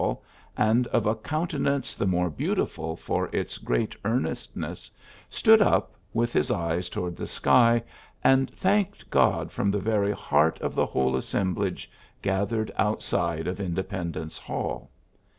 ll, 0.01 0.19
and 0.57 0.87
of 0.87 1.05
a 1.05 1.13
countenance 1.13 1.95
the 1.95 2.07
more 2.07 2.31
beautiful 2.31 2.95
for 2.95 3.29
its 3.31 3.59
great 3.59 3.95
earnest 4.03 4.57
ness, 4.57 4.89
stood 5.29 5.61
up, 5.61 5.93
with 6.11 6.33
his 6.33 6.49
eyes 6.49 6.89
toward 6.89 7.15
the 7.15 7.27
sky, 7.27 7.83
and 8.23 8.49
thanked 8.49 9.07
God 9.11 9.51
from 9.51 9.69
the 9.69 9.77
very 9.77 10.11
heart 10.13 10.59
of 10.59 10.73
the 10.73 10.87
whole 10.87 11.15
assemblage 11.15 11.87
gathered 12.23 12.71
outside 12.79 13.45
of 13.45 13.59
Independence 13.59 14.39
Hall. 14.39 14.89